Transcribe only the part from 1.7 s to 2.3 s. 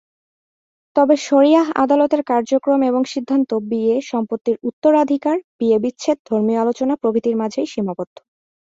আদালতের